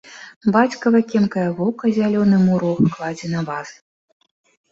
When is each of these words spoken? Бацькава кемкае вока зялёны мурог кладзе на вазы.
Бацькава 0.53 1.01
кемкае 1.11 1.43
вока 1.59 1.85
зялёны 1.97 2.37
мурог 2.47 2.79
кладзе 2.93 3.27
на 3.35 3.41
вазы. 3.51 3.77